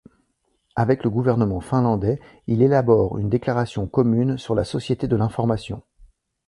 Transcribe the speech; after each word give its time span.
Avec 0.75 1.03
le 1.03 1.11
gouvernement 1.11 1.59
finlandais, 1.59 2.19
il 2.47 2.63
élabore 2.63 3.19
une 3.19 3.29
déclaration 3.29 3.85
commune 3.85 4.39
sur 4.39 4.55
la 4.55 4.63
société 4.63 5.07
de 5.07 5.15
l’information. 5.15 5.83